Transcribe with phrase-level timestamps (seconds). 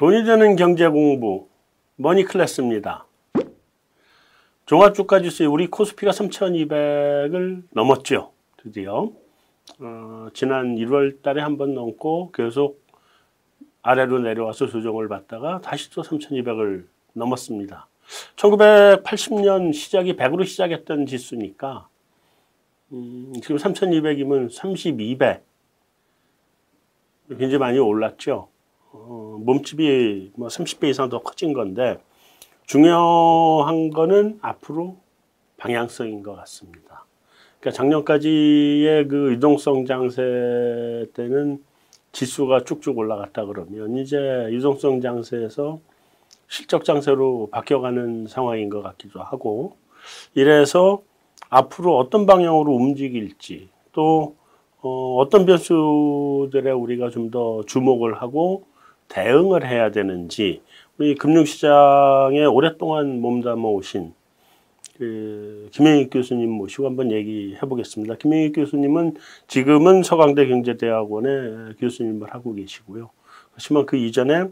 [0.00, 1.46] 돈이 되는 경제 공부
[1.96, 3.04] 머니 클래스입니다.
[4.64, 8.32] 종합주가 지수 우리 코스피가 3,200을 넘었죠.
[8.56, 9.12] 드디어
[9.78, 12.82] 어, 지난 1월 달에 한 번 넘고 계속
[13.82, 17.86] 아래로 내려와서 조정을 받다가 다시 또 3,200을 넘었습니다.
[18.36, 21.88] 1980년 시작이 100으로 시작했던 지수니까
[22.92, 25.40] 음, 지금 3,200이면 32배
[27.28, 28.49] 굉장히 많이 올랐죠.
[28.92, 31.98] 어, 몸집이 뭐 30배 이상 더 커진 건데
[32.66, 34.96] 중요한 거는 앞으로
[35.56, 37.04] 방향성인 것 같습니다.
[37.60, 41.62] 그러니까 작년까지의 그 유동성 장세 때는
[42.12, 44.16] 지수가 쭉쭉 올라갔다 그러면 이제
[44.50, 45.80] 유동성 장세에서
[46.48, 49.76] 실적 장세로 바뀌어가는 상황인 것 같기도 하고
[50.34, 51.02] 이래서
[51.48, 54.36] 앞으로 어떤 방향으로 움직일지 또
[54.82, 58.64] 어, 어떤 변수들에 우리가 좀 더 주목을 하고
[59.10, 60.62] 대응을 해야 되는지
[60.98, 64.14] 우리 금융시장에 오랫동안 몸담아 오신
[64.96, 68.16] 그 김영익 교수님 모시고 한번 얘기해 보겠습니다.
[68.16, 69.16] 김영익 교수님은
[69.46, 73.10] 지금은 서강대 경제대학원의 교수님을 하고 계시고요.
[73.54, 74.48] 하지만 그 이전에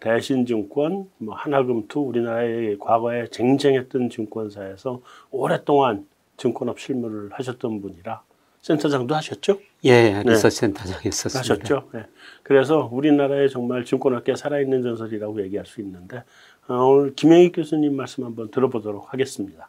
[0.00, 5.00] 대신증권, 뭐 하나금투 우리나라의 과거에 쟁쟁했던 증권사에서
[5.30, 6.06] 오랫동안
[6.36, 8.22] 증권업 실무를 하셨던 분이라
[8.64, 9.60] 센터장도 하셨죠?
[9.84, 10.60] 예, 리서치 네.
[10.60, 11.38] 센터장이었었습니다.
[11.38, 11.90] 하셨죠.
[11.92, 12.06] 네.
[12.42, 16.24] 그래서 우리나라의 정말 증권업계 살아있는 전설이라고 얘기할 수 있는데
[16.66, 19.68] 어, 오늘 김영익 교수님 말씀 한번 들어보도록 하겠습니다.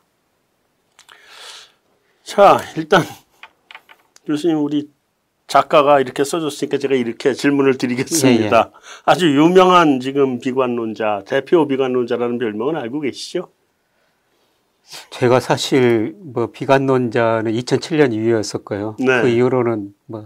[2.23, 3.01] 자, 일단
[4.25, 4.89] 교수님 우리
[5.45, 8.57] 작가가 이렇게 써줬으니까 제가 이렇게 질문을 드리겠습니다.
[8.57, 8.81] 예, 예.
[9.03, 13.49] 아주 유명한 지금 비관론자, 대표 비관론자라는 별명은 알고 계시죠?
[15.09, 18.95] 제가 사실 뭐 비관론자는 2007년 이후였었고요.
[18.99, 19.21] 네.
[19.21, 20.25] 그 이후로는 뭐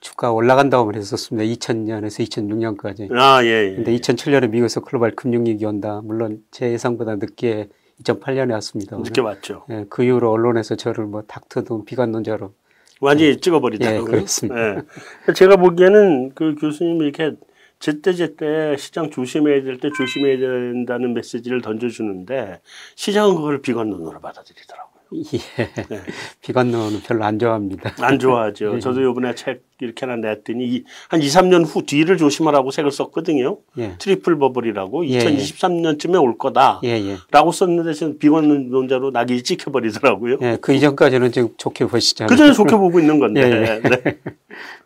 [0.00, 1.44] 주가 올라간다고 했었습니다.
[1.52, 3.12] 2000년에서 2006년까지.
[3.12, 3.74] 아, 예, 예.
[3.74, 6.00] 근데 2007년에 미국에서 글로벌 금융위기 온다.
[6.02, 7.68] 물론 제 예상보다 늦게
[8.02, 8.96] 2008년에 왔습니다.
[8.96, 9.64] 늦게 왔죠.
[9.70, 12.52] 예, 그 이후로 언론에서 저를 뭐 닥터든 비관론자로
[13.00, 14.00] 완전히 예, 찍어버리더라고요.
[14.00, 14.76] 예, 그렇습니다.
[14.76, 15.32] 예.
[15.34, 17.36] 제가 보기에는 그 교수님이 이렇게
[17.80, 22.60] 제때제때 시장 조심해야 될 때 조심해야 된다는 메시지를 던져주는데
[22.94, 24.90] 시장은 그걸 비관론으로 받아들이더라고요.
[25.32, 25.64] 예.
[25.88, 26.00] 네.
[26.40, 27.94] 비관론은 별로 안 좋아합니다.
[27.98, 28.74] 안 좋아하죠.
[28.74, 28.78] 네.
[28.80, 33.58] 저도 요번에 책 이렇게 하나 냈더니 한 2, 3년 후 뒤를 조심하라고 책을 썼거든요.
[33.78, 33.94] 예.
[33.98, 35.18] 트리플 버블이라고 예.
[35.18, 36.80] 2023년쯤에 올 거다.
[36.84, 37.16] 예, 예.
[37.30, 40.36] 라고 썼는데 저는 비관론자로 낙인이 찍혀버리더라고요.
[40.42, 42.28] 예, 그 이전까지는 지금 좋게 보시잖아요.
[42.28, 43.40] 그 전에 좋게 보고 있는 건데.
[43.40, 44.18] 예, 네.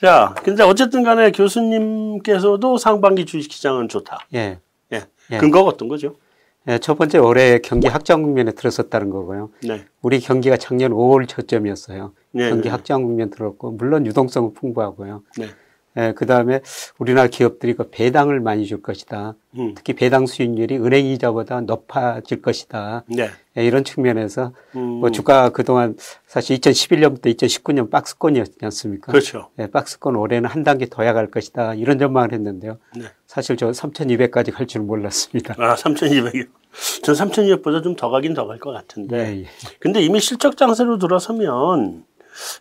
[0.00, 4.26] 자, 근데 어쨌든 간에 교수님께서도 상반기 주식시장은 좋다.
[4.34, 4.58] 예.
[4.92, 5.04] 예.
[5.30, 5.38] 예.
[5.38, 6.16] 근거가 어떤 거죠?
[6.68, 9.50] 예, 첫 번째 올해 경기 확장 국면에 들어섰다는 거고요.
[9.62, 9.84] 네.
[10.02, 12.12] 우리 경기가 작년 5월 초점이었어요.
[12.32, 12.68] 네, 경기 네.
[12.70, 15.22] 확장 국면 들었고 물론 유동성은 풍부하고요.
[15.38, 15.46] 네.
[15.96, 16.60] 예, 그 다음에
[16.98, 19.34] 우리나라 기업들이 그 배당을 많이 줄 것이다.
[19.58, 19.74] 음.
[19.74, 23.02] 특히 배당 수익률이 은행 이자보다 높아질 것이다.
[23.08, 23.28] 네.
[23.58, 24.80] 예, 이런 측면에서 음.
[24.80, 25.96] 뭐 주가 그동안
[26.28, 29.10] 사실 2011년부터 2019년 박스권이었지 않습니까?
[29.10, 29.48] 그렇죠.
[29.58, 31.74] 예, 박스권 올해는 한 단계 더 야갈 것이다.
[31.74, 32.78] 이런 전망을 했는데요.
[32.96, 33.06] 네.
[33.26, 35.54] 사실 저 3,200까지 갈 줄 몰랐습니다.
[35.58, 36.46] 아, 3,200이요?
[37.02, 39.16] 전 3,200보다 좀 더 가긴 더 갈 것 같은데.
[39.18, 39.46] 예, 예.
[39.80, 42.04] 근데 이미 실적 장세로 들어서면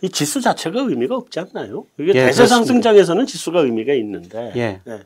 [0.02, 1.86] 이 지수 자체가 의미가 없지 않나요?
[1.98, 4.52] 이게 예, 대세 상승장에서는 지수가 의미가 있는데.
[4.56, 4.82] 예.
[4.86, 5.00] 네.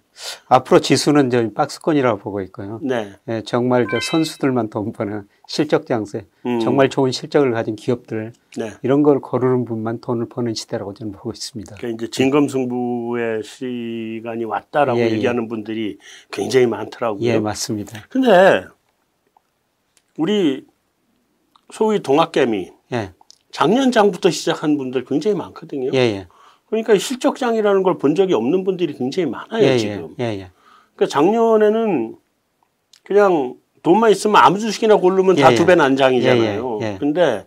[0.48, 2.80] 앞으로 지수는 저 박스권이라고 보고 있고요.
[2.84, 3.14] 네.
[3.28, 6.60] 예, 정말 저 선수들만 돈 버는 실적 장세, 음.
[6.60, 8.72] 정말 좋은 실적을 가진 기업들 네.
[8.84, 11.76] 이런 걸 거르는 분만 돈을 버는 시대라고 저는 보고 있습니다.
[11.78, 15.12] 그러니까 이제 진검승부의 시간이 왔다라고 예, 예.
[15.12, 15.98] 얘기하는 분들이
[16.32, 17.24] 굉장히 많더라고요.
[17.24, 18.06] 예, 맞습니다.
[18.10, 18.66] 근데
[20.18, 20.66] 우리
[21.72, 23.14] 소위 동학개미 예.
[23.54, 25.92] 작년 장부터 시작한 분들 굉장히 많거든요.
[25.94, 26.28] 예, 예.
[26.70, 29.78] 그러니까 실적장이라는 걸 본 적이 없는 분들이 굉장히 많아요, 예, 예.
[29.78, 30.16] 지금.
[30.20, 30.50] 예, 예.
[30.96, 32.16] 그러니까 작년에는
[33.04, 36.80] 그냥 돈만 있으면 아무 주식이나 고르면 다 두 배 난장이잖아요.
[36.82, 36.98] 예, 예, 예.
[37.00, 37.46] 근데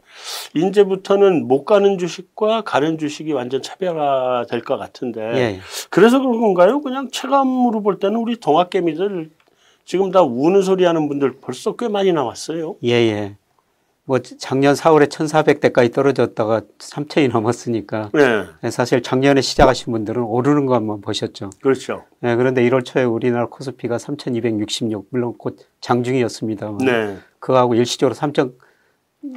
[0.54, 5.60] 이제부터는 못 가는 주식과 가는 주식이 완전 차별화 될 것 같은데 예,
[5.90, 6.80] 그래서 그런 건가요?
[6.82, 9.30] 그냥 체감으로 볼 때는 우리 동학개미들
[9.84, 12.76] 지금 다 우는 소리 하는 분들 벌써 꽤 많이 나왔어요.
[12.84, 13.36] 예, 예.
[14.08, 18.44] 뭐 작년 4월에 1,400대까지 떨어졌다가 3천이 넘었으니까 네.
[18.62, 18.70] 네.
[18.70, 21.50] 사실 작년에 시작하신 분들은 오르는 것만 보셨죠.
[21.60, 22.04] 그렇죠.
[22.20, 27.18] 네, 그런데 1월 초에 우리나라 코스피가 3,266 물론 곧 장중이었습니다만 네.
[27.40, 28.54] 그하고 일시적으로 3천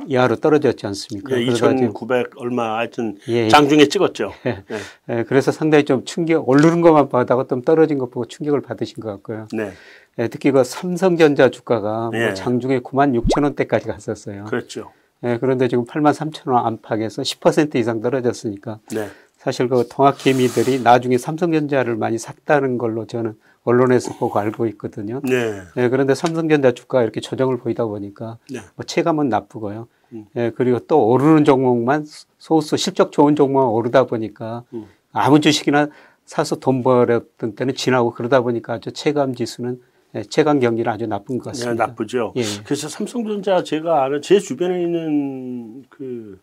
[0.08, 1.38] 이하로 떨어졌지 않습니까?
[1.38, 3.48] 예, 2,900 얼마 하여튼 예, 예.
[3.50, 4.32] 장중에 찍었죠.
[4.46, 4.64] 예.
[4.68, 4.78] 네.
[5.10, 9.10] 예, 그래서 상당히 좀 충격 오르는 것만 봐다가 좀 떨어진 것 보고 충격을 받으신 것
[9.10, 9.48] 같고요.
[9.54, 9.72] 네.
[10.18, 12.34] 예, 특히 그 삼성전자 주가가 뭐 예.
[12.34, 14.46] 장중에 9만 6천 원대까지 갔었어요.
[14.46, 14.92] 그렇죠.
[15.24, 19.08] 예, 그런데 지금 8만 3천 원 안팎에서 10% 이상 떨어졌으니까 네.
[19.38, 25.22] 사실 그 통합 개미들이 나중에 삼성전자를 많이 샀다는 걸로 저는 언론에서 보고 알고 있거든요.
[25.24, 25.62] 네.
[25.78, 28.60] 예, 그런데 삼성전자 주가 이렇게 조정을 보이다 보니까 네.
[28.76, 29.88] 뭐 체감은 나쁘고요.
[30.14, 30.26] 음.
[30.36, 32.06] 예, 그리고 또 오르는 종목만
[32.38, 34.88] 소수 실적 좋은 종목만 오르다 보니까 음.
[35.12, 35.90] 아무 주식이나
[36.26, 39.82] 사서 돈 벌었던 때는 지나고 그러다 보니까 아주 체감 지수는
[40.16, 41.86] 예, 체감 경기는 아주 나쁜 것 같습니다.
[41.86, 42.34] 네, 나쁘죠.
[42.36, 42.44] 예.
[42.64, 46.40] 그래서 삼성전자 제가 아는 제 주변에 있는 그,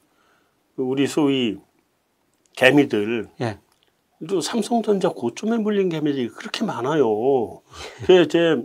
[0.77, 1.57] 그 우리 소위
[2.55, 3.59] 개미들 예.
[4.29, 7.61] 또 삼성전자 고점에 물린 개미들이 그렇게 많아요.
[8.07, 8.57] 그제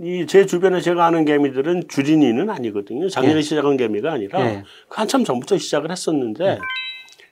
[0.00, 3.08] 이 제 주변에 제가 아는 개미들은 주린이는 아니거든요.
[3.08, 3.42] 작년에 예.
[3.42, 4.62] 시작한 개미가 아니라 예.
[4.88, 6.58] 그 한참 전부터 시작을 했었는데 예.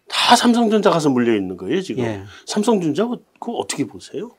[0.09, 2.05] 다 삼성전자 가서 물려 있는 거예요 지금.
[2.05, 2.23] 예.
[2.44, 3.06] 삼성전자
[3.38, 4.33] 그거 어떻게 보세요?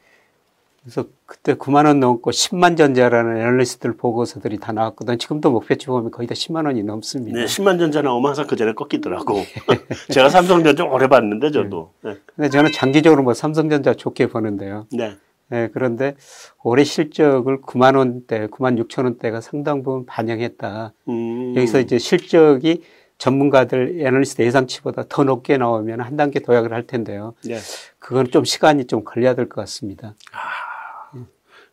[0.81, 5.17] 그래서 그때 9만 원 넘고 10만 전자라는 애널리스트들 보고서들이 다 나왔거든.
[5.19, 7.37] 지금도 목표치 보면 거의 다 10만 원이 넘습니다.
[7.37, 9.41] 네, 10만 전자 나오면 항상 그 전에 꺾이더라고.
[10.13, 11.91] 제가 삼성전자 오래 봤는데 저도.
[12.03, 12.11] 네.
[12.13, 12.19] 네.
[12.35, 14.87] 근데 저는 장기적으로 뭐 삼성전자 좋게 보는데요.
[14.93, 15.15] 네.
[15.49, 16.15] 네, 그런데
[16.63, 20.93] 올해 실적을 9만 원대, 9만 6천 원대가 상당 부분 반영했다.
[21.09, 21.53] 음.
[21.55, 22.83] 여기서 이제 실적이
[23.17, 27.33] 전문가들 애널리스트 예상치보다 더 높게 나오면 한 단계 도약을 할 텐데요.
[27.45, 27.57] 네.
[27.99, 30.15] 그건 좀 시간이 좀 걸려야 될 것 같습니다.
[30.33, 30.66] 아.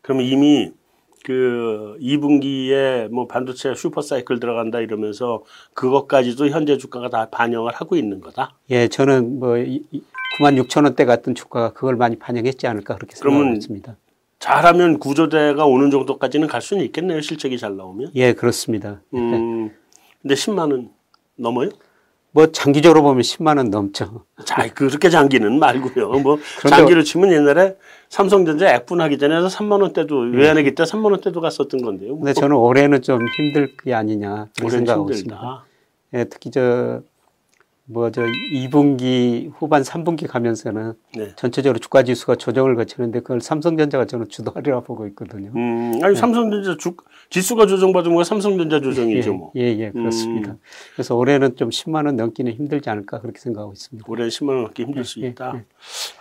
[0.05, 0.71] 그러면 이미
[1.23, 5.43] 그 2분기에 뭐 반도체 슈퍼 사이클 들어간다 이러면서
[5.73, 8.53] 그것까지도 현재 주가가 다 반영을 하고 있는 거다?
[8.69, 13.97] 예, 저는 뭐 9만 6천 원대 같은 주가가 그걸 많이 반영했지 않을까 그렇게 생각합니다.
[14.37, 17.21] 잘하면 구조대가 오는 정도까지는 갈 수는 있겠네요.
[17.21, 18.11] 실적이 잘 나오면.
[18.13, 19.01] 예, 그렇습니다.
[19.15, 19.71] 음,
[20.21, 20.91] 근데 10만 원
[21.35, 21.69] 넘어요?
[22.35, 24.25] 뭐 장기적으로 보면 10만 원 넘죠.
[24.43, 26.09] 자, 그렇게 장기는 말고요.
[26.19, 26.37] 뭐
[26.67, 27.77] 장기로 치면 옛날에
[28.09, 32.17] 삼성전자 액분하기 전에 3만 원대도 외환위기 때 3만 원대도 갔었던 건데요.
[32.17, 35.63] 근데 저는 올해는 좀 힘들 게 아니냐 생각하고 있습니다.
[36.15, 37.03] 예, 특히 저
[37.87, 41.35] 뭐 저 2분기 후반 3분기 가면서는 네.
[41.35, 45.51] 전체적으로 주가 지수가 조정을 거치는데 그걸 삼성전자가 저는 주도하리라 보고 있거든요.
[45.55, 46.19] 음, 아니 네.
[46.19, 46.95] 삼성전자 주
[47.29, 49.51] 지수가 조정받은 거가 삼성전자 조정이죠, 뭐.
[49.55, 50.53] 예, 예, 그렇습니다.
[50.53, 50.59] 음.
[50.93, 54.05] 그래서 올해는 좀 10만 원 넘기는 힘들지 않을까 그렇게 생각하고 있습니다.
[54.09, 55.51] 올해는 10만 원 넘기 힘들 예, 수 있다.
[55.53, 55.65] 예, 예.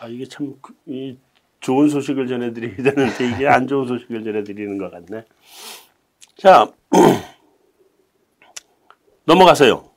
[0.00, 0.54] 아 이게 참
[0.86, 1.16] 이,
[1.60, 5.24] 좋은 소식을 전해드려야 되는데 이게 안 좋은 소식을 전해드리는 것 같네.
[6.36, 6.70] 자
[9.24, 9.93] 넘어가세요.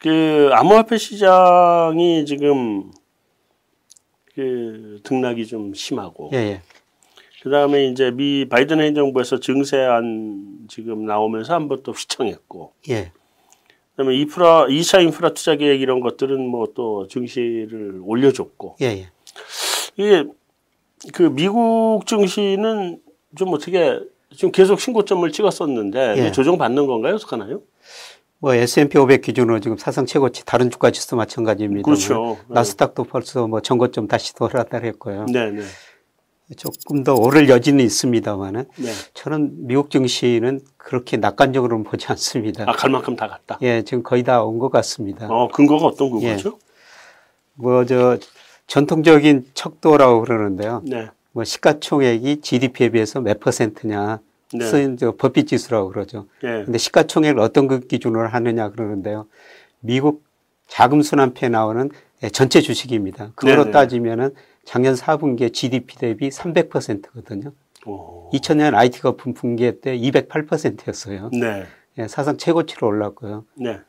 [0.00, 2.90] 그 암호화폐 시장이 지금
[4.34, 6.30] 그 등락이 좀 심하고.
[6.34, 6.62] 예, 예.
[7.42, 12.72] 그 다음에 이제 미 바이든 행정부에서 증세안 지금 나오면서 한번 또 휘청했고.
[12.90, 13.12] 예.
[13.96, 18.76] 그 다음에 인프라, 2차 인프라 투자 계획 이런 것들은 뭐 또 증시를 올려줬고.
[18.82, 19.08] 예, 예.
[19.96, 20.24] 이게
[21.12, 23.00] 그 미국 증시는
[23.36, 23.98] 좀 어떻게
[24.34, 26.32] 지금 계속 신고점을 찍었었는데 예.
[26.32, 27.16] 조정받는 건가요?
[27.16, 27.62] 어떡하나요?
[28.40, 31.84] 뭐 S&P 500 기준으로 지금 사상 최고치 다른 주가 지수 마찬가지입니다.
[31.84, 32.38] 그렇죠.
[32.48, 35.26] 나스닥도 벌써 뭐 전고점 다시 돌아다녔고요.
[35.26, 35.62] 네, 네.
[36.56, 38.92] 조금 더 오를 여지는 있습니다만은 네.
[39.12, 42.64] 저는 미국 증시는 그렇게 낙관적으로는 보지 않습니다.
[42.66, 43.58] 아, 갈 만큼 다 갔다.
[43.60, 45.26] 예, 지금 거의 다 온 것 같습니다.
[45.28, 46.48] 어, 근거가 어떤 근거죠?
[46.48, 46.68] 예.
[47.54, 48.18] 뭐저
[48.68, 50.80] 전통적인 척도라고 그러는데요.
[50.86, 51.08] 네.
[51.32, 54.20] 뭐 시가총액이 GDP에 비해서 몇 퍼센트냐
[54.52, 54.64] 네.
[54.66, 56.26] 쓰인 저 법비 지수라고 그러죠.
[56.42, 56.64] 네.
[56.64, 59.26] 근데 시가총액을 어떤 그 기준으로 하느냐 그러는데요.
[59.80, 60.24] 미국
[60.66, 61.90] 자금 순환표에 나오는
[62.22, 63.32] 예, 전체 주식입니다.
[63.34, 67.52] 그거로 네 따지면은 작년 4분기에 GDP 대비 300%거든요.
[67.86, 68.30] 오.
[68.32, 71.30] 2000년 IT 거품 분기 때 208%였어요.
[71.32, 71.64] 네.
[71.98, 73.44] 예, 사상 최고치로 올랐고요.
[73.54, 73.80] 네.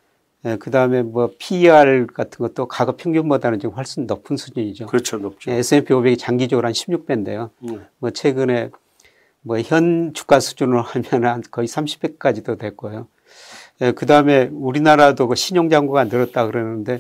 [0.46, 4.86] 예, 그 다음에 뭐 PER 같은 것도 가격 평균보다는 지금 훨씬 높은 수준이죠.
[4.86, 5.52] 그렇죠, 높죠.
[5.52, 7.50] 예, S&P 500이 장기적으로 한 16배인데요.
[7.60, 7.80] 네.
[7.98, 8.70] 뭐 최근에
[9.42, 13.08] 뭐 현 주가 수준으로 하면 거의 30배까지도 됐고요.
[13.82, 17.00] 예, 그 다음에 우리나라도 그 신용장고가 늘었다 그러는데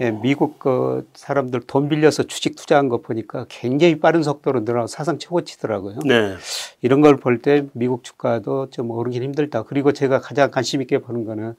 [0.00, 5.18] 예, 미국 그 사람들 돈 빌려서 주식 투자한 거 보니까 굉장히 빠른 속도로 늘어 사상
[5.18, 6.00] 최고치더라고요.
[6.04, 6.34] 네.
[6.82, 9.62] 이런 걸 볼 때 미국 주가도 좀 오르긴 힘들다.
[9.64, 11.54] 그리고 제가 가장 관심 있게 보는 거는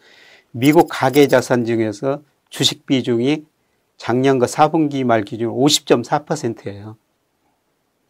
[0.52, 3.46] 미국 가계 자산 중에서 주식 비중이
[3.96, 6.98] 작년 그 4분기 말 기준 50.4%예요.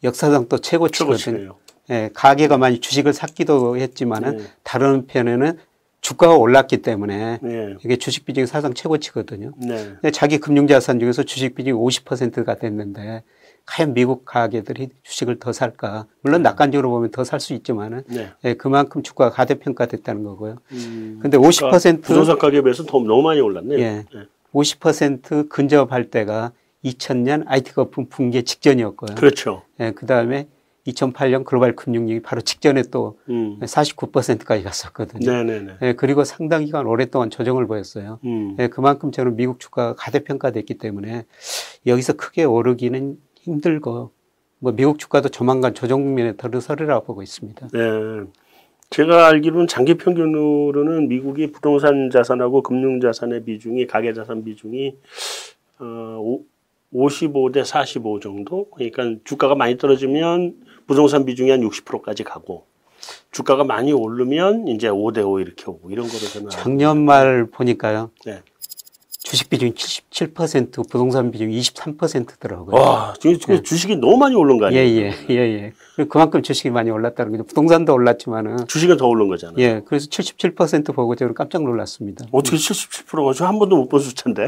[0.02, 1.54] 역사상 또 최고치거든요.
[1.90, 4.44] 예, 가계가 많이 주식을 샀기도 했지만은 네.
[4.62, 5.58] 다른 편에는
[6.00, 7.74] 주가가 올랐기 때문에 네.
[7.84, 9.52] 이게 주식 비중이 사상 최고치거든요.
[9.58, 9.76] 네.
[9.94, 13.22] 근데 자기 금융자산 중에서 주식 비중이 50%가 됐는데
[13.66, 16.06] 과연 미국 가계들이 주식을 더 살까?
[16.22, 16.48] 물론 네.
[16.50, 18.30] 낙관적으로 보면 더 살 수 있지만은 네.
[18.44, 20.58] 예, 그만큼 주가가 가대평가됐다는 거고요.
[20.72, 23.78] 음, 근데 50% 그러니까 부동산 가격에 비해서 더 너무 많이 올랐네요.
[23.78, 24.22] 예, 네.
[24.54, 26.52] 50% 근접할 때가
[26.84, 29.16] 2000년 IT 거품 붕괴 직전이었고요.
[29.16, 29.62] 그렇죠.
[29.80, 30.46] 예, 그 다음에
[30.88, 33.58] 2008년 글로벌 금융위기 바로 직전에 또 음.
[33.60, 35.30] 49%까지 갔었거든요.
[35.30, 35.72] 네네네.
[35.82, 38.18] 예, 그리고 상당 기간 오랫동안 조정을 보였어요.
[38.24, 38.56] 음.
[38.58, 41.24] 예, 그만큼 저는 미국 주가가 가대평가됐기 때문에
[41.86, 44.10] 여기서 크게 오르기는 힘들고
[44.60, 47.68] 뭐 미국 주가도 조만간 조정 국면에 들어서리라고 보고 있습니다.
[47.72, 47.80] 네.
[48.90, 54.94] 제가 알기로는 장기 평균으로는 미국이 부동산 자산하고 금융 자산의 비중이 가계 자산 비중이
[55.80, 56.38] 어
[56.94, 58.68] 55대 45 정도.
[58.70, 60.54] 그러니까 주가가 많이 떨어지면
[60.88, 62.64] 부동산 비중이 한 60%까지 가고
[63.30, 68.10] 주가가 많이 오르면 이제 5대 5 이렇게 오고 이런 거로 저는 작년 말 보니까요.
[68.26, 68.42] 네.
[69.20, 72.74] 주식 비중이 77%, 부동산 비중이 23%더라고요.
[72.74, 73.62] 와, 지금 예.
[73.62, 74.82] 주식이 너무 많이 오른 거 아니에요?
[74.82, 76.04] 예, 예, 예, 예.
[76.06, 77.44] 그만큼 주식이 많이 올랐다는 거죠.
[77.44, 78.66] 부동산도 올랐지만은.
[78.68, 79.58] 주식은 더 오른 거잖아요.
[79.58, 82.24] 예, 그래서 77% 보고 저는 깜짝 놀랐습니다.
[82.32, 84.46] 어떻게 77%가 저 한 번도 못 본 숫자인데?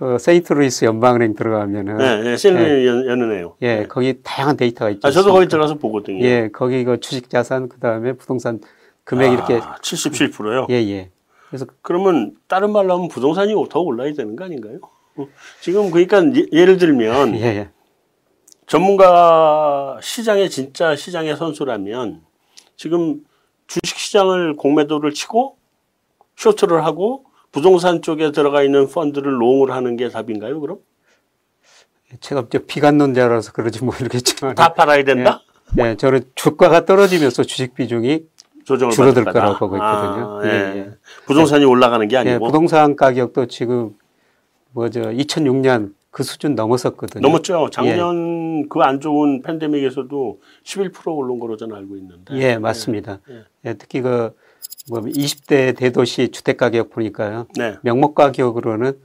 [0.00, 3.56] 예, 그 세인트루이스 연방은행 들어가면은 네, 네 세인트루이스 예, 연은에요.
[3.62, 3.86] 예, 네.
[3.86, 5.06] 거기 다양한 데이터가 있죠.
[5.06, 6.24] 아, 저도 거기 들어가서 보거든요.
[6.24, 8.60] 예, 거기 그 주식 자산 그다음에 부동산
[9.04, 10.66] 금액 아, 이렇게 77%요?
[10.70, 11.10] 예, 예.
[11.48, 14.78] 그래서 그러면 다른 말로 하면 부동산이 더 올라야 되는 거 아닌가요?
[15.16, 15.26] 어,
[15.60, 17.70] 지금 그러니까 예, 를 들면 예, 예.
[18.66, 22.20] 전문가 시장의 진짜 시장의 선수라면
[22.76, 23.24] 지금
[23.66, 25.56] 주식 시장을 공매도를 치고
[26.36, 30.78] 쇼트를 하고 부동산 쪽에 들어가 있는 펀드를 롱을 하는 게 답인가요, 그럼?
[32.20, 35.42] 제가 저 비관론자라서 그러지 모르겠지만 다 팔아야 된다?
[35.78, 38.24] 예, 예 저는 주가가 떨어지면서 주식 비중이
[38.64, 40.40] 줄어들 거라고 보고 있거든요.
[40.40, 40.48] 아, 예.
[40.48, 40.78] 예.
[40.78, 40.90] 예.
[41.26, 43.94] 부동산이 올라가는 게 예, 아니고 부동산 가격도 지금
[44.72, 47.20] 뭐죠 2006년 그 수준 넘었었거든요.
[47.20, 47.68] 넘었죠.
[47.70, 48.68] 작년 예.
[48.68, 52.34] 그안 좋은 팬데믹에서도 11% 오른 거로 저는 알고 있는데.
[52.36, 53.20] 예, 맞습니다.
[53.64, 53.74] 예.
[53.74, 54.34] 특히 그
[54.90, 57.46] 뭐 20대 대도시 주택 가격 보니까요.
[57.56, 57.76] 네.
[57.82, 58.98] 명목 가격으로는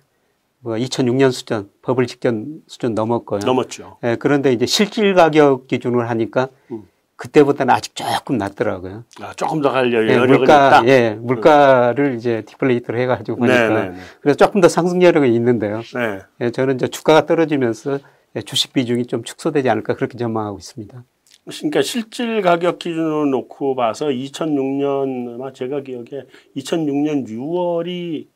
[0.60, 3.42] 뭐 2006년 수준, 버블 직전 수준 넘었고요.
[3.46, 3.98] 넘었죠.
[4.04, 6.84] 예, 그런데 이제 실질 가격 기준으로 하니까 음.
[7.24, 9.06] 그때보다는 아직 조금 낮더라고요.
[9.22, 10.88] 아, 조금 더 갈려 예, 물가, 있다?
[10.88, 12.16] 예, 물가를 음.
[12.16, 13.98] 이제 디플레이트를 해가지고 보니까 네, 네, 네.
[14.20, 15.82] 그래서 조금 더 상승 여력이 있는데요.
[15.96, 16.20] 네.
[16.42, 18.00] 예, 저는 이제 주가가 떨어지면서
[18.46, 21.02] 주식 비중이 좀 축소되지 않을까 그렇게 전망하고 있습니다.
[21.46, 26.26] 그러니까 실질 가격 기준으로 놓고 봐서 2006년 아마 제가 기억에
[26.58, 28.28] 2006년 6월이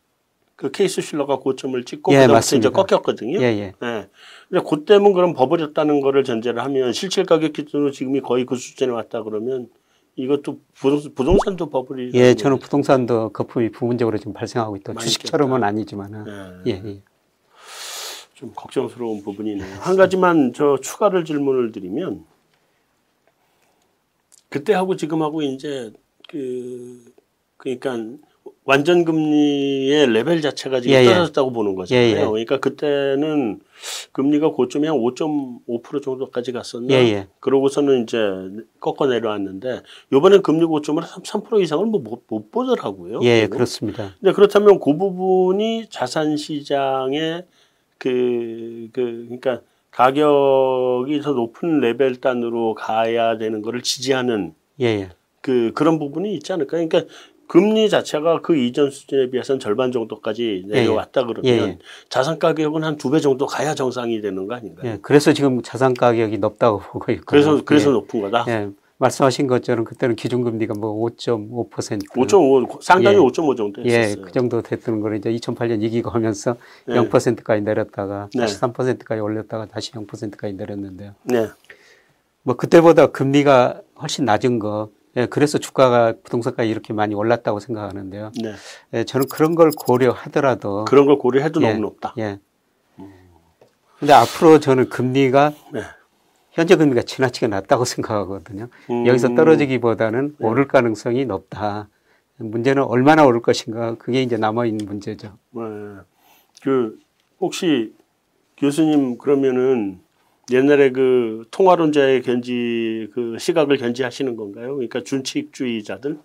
[0.58, 3.40] 그 케이스 실러가 고점을 찍고 예, 그다음부터 이제 꺾였거든요.
[3.40, 3.74] 예, 예.
[3.82, 4.08] 예.
[4.50, 9.22] 근데 그때면 그럼 버블이었다는 거를 전제를 하면 실질 가격 기준으로 지금이 거의 그 수준에 왔다
[9.22, 9.70] 그러면
[10.16, 14.96] 이것도 부동산, 부동산 도 버블이 예, 저는 부동산도 거품이 부분적으로 지금 발생하고 있다.
[14.96, 16.26] 주식처럼은 아니지만은
[16.66, 16.72] 예.
[16.72, 17.02] 예, 예.
[18.34, 19.76] 좀 걱정스러운 부분이네요.
[19.80, 22.26] 한 가지만 저 추가를 질문을 드리면
[24.50, 25.94] 그때 하고 지금 하고 이제
[26.28, 27.14] 그
[27.58, 27.96] 그러니까
[28.68, 31.06] 완전 금리의 레벨 자체가 지금 예, 예.
[31.06, 31.54] 떨어졌다고 예.
[31.54, 32.04] 보는 거잖아요.
[32.04, 33.62] 예, 예, 그러니까 그때는
[34.12, 36.94] 금리가 고점이 한 5.5% 정도까지 갔었나?
[36.94, 37.28] 예, 예.
[37.40, 38.18] 그러고서는 이제
[38.82, 43.22] 꺾어 내려왔는데 이번엔 금리 고점을 3% 이상을 뭐못 보더라고요.
[43.24, 43.56] 예, 그리고.
[43.56, 44.14] 그렇습니다.
[44.20, 47.46] 근데 그렇다면 그 부분이 자산 시장의
[47.98, 55.10] 그, 그, 그러니까 가격이 더 높은 레벨 단으로 가야 되는 거를 지지하는 예, 예.
[55.40, 56.72] 그 그런 부분이 있지 않을까?
[56.72, 57.04] 그러니까
[57.48, 60.82] 금리 자체가 그 이전 수준에 비해서는 절반 정도까지 예, 예.
[60.82, 61.78] 내려왔다 그러면 예,
[62.10, 64.92] 자산 가격은 한 두 배 정도 가야 정상이 되는 거 아닌가요?
[64.92, 68.46] 예, 그래서 지금 자산 가격이 높다고 보고 있고 그래서 그래서 높은 거다.
[69.00, 71.70] 말씀하신 것처럼 그때는 기준금리가 뭐 5.5%
[72.16, 73.20] 5.5 상당히 예.
[73.22, 74.10] 5.5 정도 했었어요.
[74.10, 76.56] 예, 그 정도 됐던 걸 이제 2008년 이기고 하면서
[76.88, 76.96] 네.
[76.96, 78.42] 0%까지 내렸다가 네.
[78.42, 81.12] 다시 3%까지 올렸다가 다시 0%까지 내렸는데요.
[81.26, 81.48] 네.
[82.42, 88.32] 뭐 그때보다 금리가 훨씬 낮은 거 예, 그래서 주가가 부동산가 이렇게 많이 올랐다고 생각하는데요.
[88.42, 88.54] 네.
[88.94, 92.14] 예, 저는 그런 걸 고려하더라도 그런 걸 고려해도 예, 너무 높다.
[92.20, 92.40] 예.
[94.00, 95.82] 근데 앞으로 저는 금리가 네.
[96.52, 98.68] 현재 금리가 지나치게 낮다고 생각하거든요.
[98.92, 99.08] 음.
[99.08, 100.48] 여기서 떨어지기보다는 네.
[100.48, 101.90] 오를 가능성이 높다.
[102.38, 105.36] 문제는 얼마나 오를 것인가 그게 이제 남아 있는 문제죠.
[105.50, 105.62] 네.
[106.62, 107.00] 그
[107.40, 107.96] 혹시
[108.58, 110.00] 교수님 그러면은
[110.52, 114.76] 옛날에 그 통화론자의 견지 그 시각을 견지하시는 건가요?
[114.76, 116.18] 그러니까 준칙주의자들?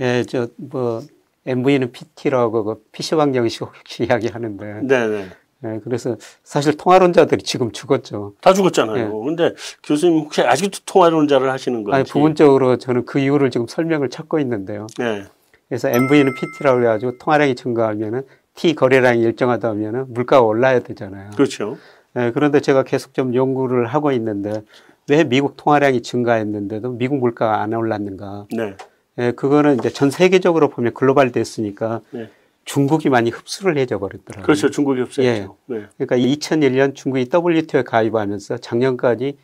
[0.00, 1.02] 예, 저 뭐
[1.46, 4.80] MV는 PT라고 그 PC 방정식 혹시 이야기하는데.
[4.82, 5.26] 네네.
[5.60, 8.34] 네, 그래서 사실 통화론자들이 지금 죽었죠.
[8.40, 9.08] 다 죽었잖아요.
[9.08, 9.10] 네.
[9.24, 11.94] 근데 교수님 혹시 아직도 통화론자를 하시는 건지?
[11.94, 14.86] 아니, 부분적으로 저는 그 이유를 지금 설명을 찾고 있는데요.
[14.98, 15.24] 네.
[15.68, 18.22] 그래서 MV는 PT라고 해가지고 통화량이 증가하면은
[18.54, 21.30] T 거래량이 일정하다 하면은 물가가 올라야 되잖아요.
[21.36, 21.78] 그렇죠.
[22.16, 24.62] 네, 그런데 제가 계속 좀 연구를 하고 있는데
[25.08, 28.46] 왜 미국 통화량이 증가했는데도 미국 물가가 안 올랐는가?
[28.56, 28.74] 네.
[29.16, 32.30] 네, 그거는 이제 전 세계적으로 보면 글로벌 됐으니까 네.
[32.64, 34.44] 중국이 많이 흡수를 해줘 버렸더라고요.
[34.44, 34.70] 그렇죠.
[34.70, 35.56] 중국이 흡수했죠.
[35.70, 35.74] 예.
[35.74, 35.86] 네.
[35.98, 39.36] 그러니까 2001년 중국이 WTO에 가입하면서 작년까지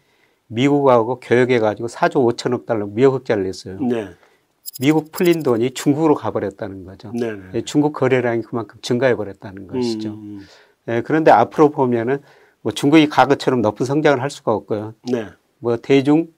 [0.46, 3.78] 미국하고 교역해 가지고 4조 5천억 달러 무역 흑자를 냈어요.
[3.80, 4.08] 네.
[4.80, 7.12] 미국 풀린 돈이 중국으로 가버렸다는 거죠.
[7.14, 7.32] 네.
[7.32, 7.42] 네.
[7.54, 10.14] 예, 중국 거래량이 그만큼 증가해 버렸다는 것이죠.
[10.14, 10.40] 음.
[10.88, 12.18] 예, 그런데 앞으로 보면은
[12.62, 14.94] 뭐 중국이 과거처럼 높은 성장을 할 수가 없고요.
[15.10, 15.26] 네.
[15.58, 16.28] 뭐 대중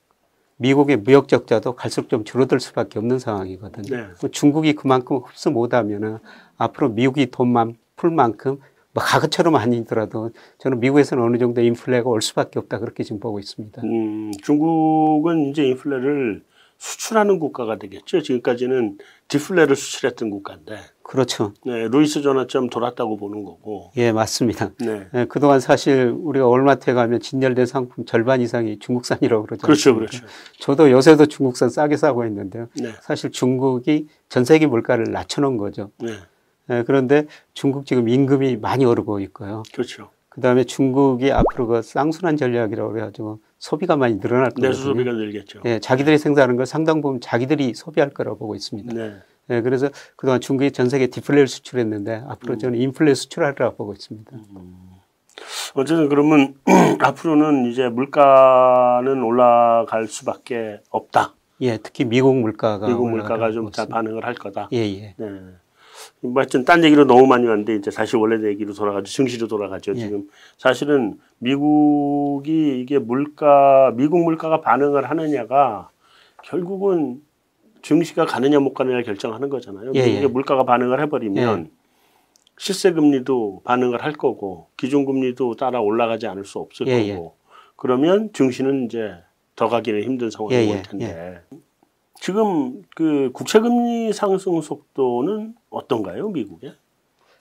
[0.56, 3.96] 미국의 무역 적자도 갈수록 좀 줄어들 수밖에 없는 상황이거든요.
[3.96, 4.06] 네.
[4.20, 6.18] 뭐 중국이 그만큼 흡수 못하면은
[6.56, 8.58] 앞으로 미국이 돈만 풀 만큼
[8.92, 13.82] 뭐 과거처럼 아니더라도 저는 미국에서는 어느 정도 인플레가 올 수밖에 없다 그렇게 지금 보고 있습니다.
[13.82, 16.42] 음, 중국은 이제 인플레를
[16.78, 18.22] 수출하는 국가가 되겠죠.
[18.22, 20.76] 지금까지는 디플레를 수출했던 국가인데.
[21.04, 21.52] 그렇죠.
[21.64, 23.92] 네, 루이스 전화점 돌았다고 보는 거고.
[23.96, 24.70] 예, 맞습니다.
[24.80, 25.06] 네.
[25.12, 29.66] 네 그동안 사실 우리가 월마트에 가면 진열된 상품 절반 이상이 중국산이라고 그러죠.
[29.66, 30.26] 그렇죠, 그렇죠.
[30.58, 32.68] 저도 요새도 중국산 싸게 사고 있는데요.
[32.80, 32.92] 네.
[33.02, 35.90] 사실 중국이 전 세계 물가를 낮춰놓은 거죠.
[36.00, 36.14] 네.
[36.68, 36.82] 네.
[36.84, 39.62] 그런데 중국 지금 임금이 많이 오르고 있고요.
[39.74, 40.08] 그렇죠.
[40.30, 44.70] 그 다음에 중국이 앞으로 그 쌍순환 전략이라고 그래가지고 소비가 많이 늘어날 거예요.
[44.70, 45.60] 내수 소비가 늘겠죠.
[45.66, 48.92] 예, 자기들이 생산하는 걸 상당 부분 자기들이 소비할 거라고 보고 있습니다.
[48.94, 49.14] 네.
[49.50, 52.58] 예, 그래서 그동안 중국이 전 세계 디플레를 수출했는데 앞으로 음.
[52.58, 54.30] 저는 인플레 수출하리라고 보고 있습니다.
[54.34, 54.94] 음.
[55.74, 56.54] 어쨌든 그러면
[57.00, 61.34] 앞으로는 이제 물가는 올라갈 수밖에 없다.
[61.60, 64.68] 예, 특히 미국 물가가 미국 물가가 좀 반응을 할 거다.
[64.72, 65.14] 예, 예.
[65.16, 65.26] 네.
[66.20, 69.04] 뭐 하여튼 딴 얘기로 너무 많이 왔는데 이제 다시 원래 얘기로 돌아가죠.
[69.04, 69.92] 증시로 돌아가죠.
[69.92, 70.00] 예.
[70.00, 75.90] 지금 사실은 미국이 이게 물가 미국 물가가 반응을 하느냐가
[76.42, 77.20] 결국은
[77.84, 79.92] 증시가 가느냐 못 가느냐 결정하는 거잖아요.
[79.94, 80.26] 예, 예.
[80.26, 81.70] 물가가 반응을 해버리면 예.
[82.56, 87.14] 실세 금리도 반응을 할 거고 기준 금리도 따라 올라가지 않을 수 없을 예, 예.
[87.14, 87.36] 거고
[87.76, 89.12] 그러면 증시는 이제
[89.54, 91.42] 더 가기는 힘든 상황이 올 텐데
[92.18, 96.72] 지금 그 국채금리 상승 속도는 어떤가요, 미국에?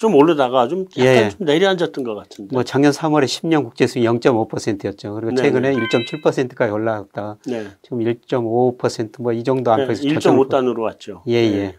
[0.04, 1.30] 좀 오르다가 좀 약간 예.
[1.30, 2.54] 좀 내려앉았던 것 같은데.
[2.54, 5.14] 뭐 작년 3월에 10년 국제수익 0.5%였죠.
[5.14, 7.68] 그리고 네 최근에 1.7%까지 올라갔다가 네.
[7.82, 11.24] 지금 1.5%뭐 이 정도 안팎에서 네, 1.5단으로 왔죠.
[11.28, 11.58] 예, 네.
[11.58, 11.76] 예.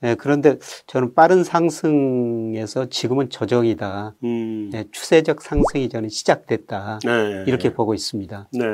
[0.00, 4.16] 네, 그런데 저는 빠른 상승에서 지금은 조정이다.
[4.24, 4.70] 음.
[4.72, 6.98] 네, 추세적 상승이 저는 시작됐다.
[7.04, 7.44] 네.
[7.46, 8.48] 이렇게 보고 있습니다.
[8.54, 8.64] 네.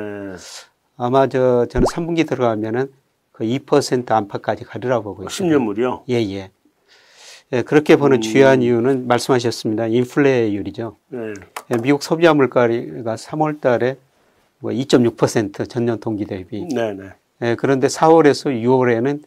[0.97, 2.91] 아마 저 저는 3분기 들어가면은
[3.31, 5.55] 그 2% 안팎까지 가리라 보고 있습니다.
[5.55, 6.01] 10년물이요?
[6.09, 6.49] 예, 예.
[7.51, 8.21] 예, 그렇게 보는 음.
[8.21, 9.87] 주요한 이유는 말씀하셨습니다.
[9.87, 10.95] 인플레율이죠.
[11.09, 11.33] 네.
[11.71, 13.97] 예, 미국 소비자 물가가 3월 달에
[14.59, 16.67] 뭐 2.6% 전년 동기 대비.
[16.73, 17.09] 네, 네.
[17.41, 19.23] 예, 그런데 4월에서 6월에는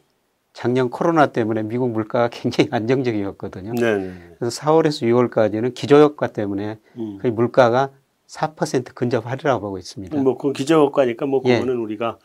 [0.52, 3.72] 작년 코로나 때문에 미국 물가가 굉장히 안정적이었거든요.
[3.74, 4.12] 네, 네.
[4.38, 7.18] 그래서 4월에서 6월까지는 기저효과 때문에 음.
[7.20, 7.90] 그 물가가
[8.32, 10.16] 4% 근접하리라고 보고 있습니다.
[10.16, 11.54] 뭐, 그 기저효과니까 뭐, 예.
[11.54, 11.78] 그거는 예.
[11.78, 12.18] 우리가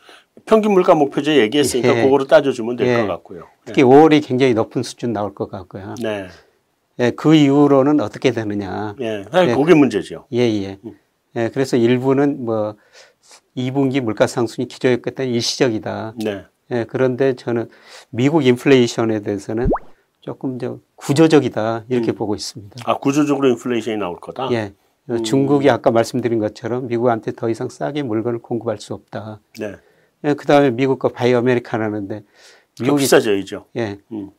[0.46, 2.02] 평균 물가 목표제 얘기했으니까 예.
[2.04, 3.06] 그거로 따져주면 될것 예.
[3.06, 3.44] 같고요.
[3.66, 3.84] 특히 예.
[3.84, 5.94] 5월이 굉장히 높은 수준 나올 것 같고요.
[6.02, 6.28] 네.
[7.00, 8.94] 예, 그 이후로는 어떻게 되느냐.
[9.00, 10.26] 예, 사실 그게 문제죠.
[10.32, 10.78] 예, 예.
[10.84, 10.98] 음.
[11.36, 12.74] 예, 그래서 일부는 뭐
[13.56, 16.14] 2분기 물가 상승이 기저효과 때문에 일시적이다.
[16.24, 16.44] 네.
[16.70, 17.68] 예, 그런데 저는
[18.10, 19.68] 미국 인플레이션에 대해서는
[20.20, 22.14] 조금 더 구조적이다 이렇게 음.
[22.14, 22.76] 보고 있습니다.
[22.84, 24.48] 아 구조적으로 인플레이션이 나올 거다.
[24.52, 24.72] 예,
[25.10, 25.24] 음.
[25.24, 29.40] 중국이 아까 말씀드린 것처럼 미국한테 더 이상 싸게 물건을 공급할 수 없다.
[29.58, 29.76] 네.
[30.24, 32.24] 예, 그 다음에 미국과 바이오 아메리카라는데
[32.80, 33.66] 미국이 비싸죠, 이죠.
[33.76, 33.98] 예.
[34.12, 34.30] 음.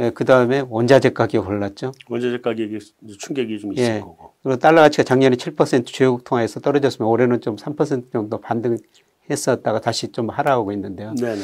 [0.00, 1.92] 예, 그 다음에 원자재 가격 올랐죠.
[2.08, 2.78] 원자재 가격이
[3.18, 4.00] 충격이 좀 있을 예.
[4.00, 4.32] 거고.
[4.42, 10.30] 그리고 달러 가치가 작년에 7% 주요국 통화에서 떨어졌으면 올해는 좀 3% 정도 반등했었다가 다시 좀
[10.30, 11.14] 하락하고 있는데요.
[11.16, 11.42] 네네.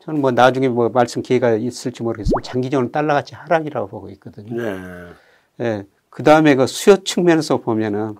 [0.00, 4.62] 저는 뭐 나중에 뭐 말씀 기회가 있을지 모르겠지만 장기적으로 달러 가치 하락이라고 보고 있거든요.
[4.62, 5.12] 네.
[5.60, 5.86] 예.
[6.10, 8.14] 그 다음에 그 수요 측면에서 보면은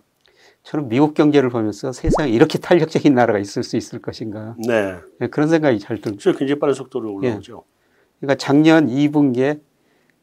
[0.63, 4.57] 저는 미국 경제를 보면서 세상에 이렇게 탄력적인 나라가 있을 수 있을 것인가.
[4.59, 4.97] 네.
[5.21, 6.33] 네 그런 생각이 잘 들죠.
[6.33, 7.63] 굉장히 빠른 속도로 올라오죠.
[7.65, 8.21] 예.
[8.21, 9.61] 그러니까 작년 2분기에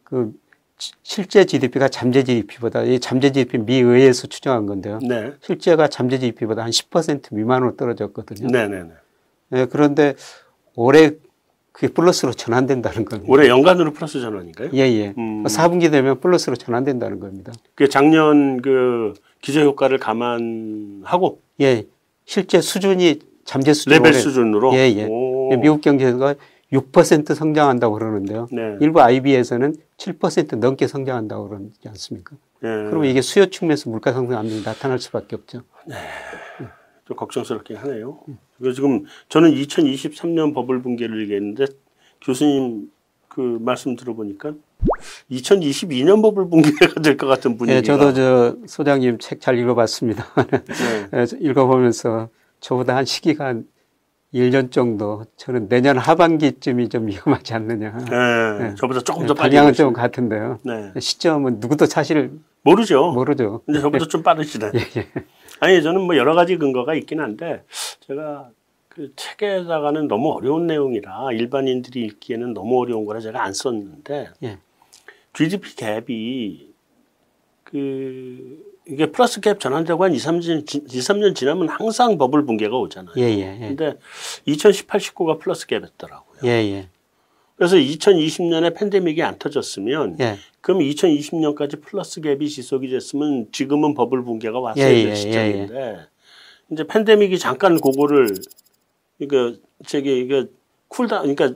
[0.03, 0.33] 그
[0.77, 4.99] 실제 GDP가 잠재 GDP보다 이 잠재 GDP 미의회에서 추정한 건데요.
[5.01, 5.33] 네.
[5.41, 8.47] 실제가 잠재 GDP보다 한 10% 미만으로 떨어졌거든요.
[8.47, 8.91] 네, 네, 네.
[9.49, 10.15] 네 그런데
[10.75, 11.11] 올해
[11.73, 13.29] 그게 플러스로 전환된다는 겁니다.
[13.29, 14.69] 올해 연간으로 플러스 전환인가요?
[14.73, 15.13] 예, 예.
[15.17, 15.43] 음.
[15.43, 17.51] 4분기 되면 플러스로 전환된다는 겁니다.
[17.75, 21.87] 그 작년 그 기저 효과를 감안하고 예.
[22.25, 25.07] 실제 수준이 잠재 수준 레벨 수준으로 예, 예.
[25.09, 25.49] 오.
[25.57, 26.35] 미국 경제가
[26.71, 28.47] 6% 성장한다고 그러는데요.
[28.51, 28.77] 네.
[28.79, 32.35] 일부 IB에서는 7% 넘게 성장한다고 그러지 않습니까?
[32.61, 32.69] 네.
[32.69, 35.61] 그러면 이게 수요 측면에서 물가 상승 압력이 나타날 수밖에 없죠.
[35.85, 35.95] 네.
[37.05, 38.19] 좀 걱정스럽긴 하네요.
[38.63, 41.65] 그래서 지금 저는 2023년 버블 붕괴를 얘기했는데
[42.21, 42.89] 교수님
[43.27, 44.53] 그 말씀 들어보니까
[45.31, 47.81] 2022년 버블 붕괴가 될 것 같은 분위기가.
[47.81, 50.25] 네, 저도 저 소장님 책 잘 읽어봤습니다.
[51.11, 51.25] 네.
[51.39, 53.65] 읽어보면서 저보다 한 시기가 한
[54.33, 57.97] 1년 정도 저는 내년 하반기쯤이 좀 위험하지 않느냐.
[58.09, 58.75] 네, 네.
[58.75, 59.51] 저보다 조금 더 빨리.
[59.51, 60.59] 방향은 좀 같은데요.
[60.63, 60.91] 네.
[60.99, 62.31] 시점은 누구도 사실
[62.63, 63.11] 모르죠.
[63.11, 63.61] 모르죠.
[63.65, 64.71] 근데 저보다 좀 빠르시네.
[64.73, 65.07] 예, 예.
[65.59, 67.63] 아니 저는 뭐 여러 가지 근거가 있긴 한데
[68.07, 68.49] 제가
[68.87, 74.59] 그 책에다가는 너무 어려운 내용이라 일반인들이 읽기에는 너무 어려운 거라 제가 안 썼는데 예.
[75.33, 76.73] GDP 갭이
[77.63, 80.61] 그그 이게 플러스 갭 전환되고 한 2, 3년,
[80.93, 83.15] 2, 3년 지나면 항상 버블 붕괴가 오잖아요.
[83.17, 83.67] 예, 예, 예.
[83.69, 83.97] 근데
[84.45, 86.45] 2018, 19가 플러스 갭이었더라고요.
[86.45, 86.89] 예, 예.
[87.63, 90.35] 그래서 2020년에 팬데믹이 안 터졌으면 예.
[90.59, 95.99] 그럼 2020년까지 플러스 갭이 지속이 됐으면 지금은 버블 붕괴가 왔어야 될 예, 예, 예, 시점인데
[96.69, 98.35] 이제 팬데믹이 잠깐 그거를
[99.17, 100.47] 그러니까 저기 이게
[100.89, 101.53] 쿨다 그러니까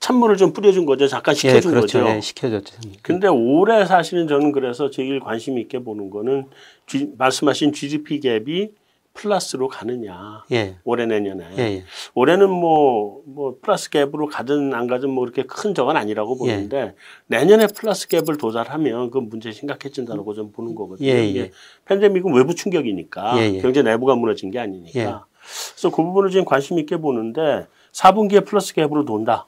[0.00, 1.08] 찬물을 좀 뿌려준 거죠.
[1.08, 1.98] 잠깐 식혀준 예, 그렇죠.
[1.98, 2.16] 거죠.
[2.16, 2.76] 예, 식혀줬죠.
[3.02, 6.46] 근데 올해 사실은 저는 그래서 제일 관심 있게 보는 거는
[6.86, 8.70] G, 말씀하신 GDP 갭이
[9.14, 10.44] 플러스로 가느냐.
[10.52, 10.76] 예.
[10.84, 11.46] 올해 내년에.
[11.56, 11.84] 예, 예.
[12.14, 16.94] 올해는 뭐, 뭐 플러스 갭으로 가든 안 가든 뭐 그렇게 큰 적은 아니라고 보는데 예.
[17.28, 21.08] 내년에 플러스 갭을 도달하면 그 문제 심각해진다고 좀 보는 거거든요.
[21.08, 21.50] 예, 예.
[21.86, 25.26] 팬데믹은 외부 충격이니까 경제 내부가 무너진 게 아니니까.
[25.72, 29.46] 그래서 그 부분을 지금 관심 있게 보는데 4분기에 플러스 갭으로 돈다.